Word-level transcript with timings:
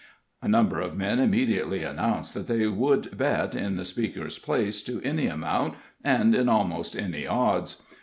A 0.41 0.47
number 0.47 0.79
of 0.81 0.97
men 0.97 1.19
immediately 1.19 1.83
announced 1.83 2.33
that 2.33 2.47
they 2.47 2.65
would 2.65 3.15
bet, 3.15 3.53
in 3.53 3.75
the 3.75 3.85
speaker's 3.85 4.39
place, 4.39 4.81
to 4.81 4.99
any 5.03 5.27
amount, 5.27 5.75
and 6.03 6.33
in 6.33 6.49
almost 6.49 6.95
any 6.95 7.27
odds. 7.27 7.83